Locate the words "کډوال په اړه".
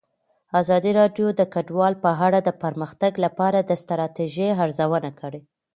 1.53-2.39